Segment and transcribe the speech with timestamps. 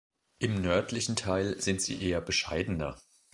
[0.39, 2.99] Im nördlichen Teil sind sie eher bescheidener.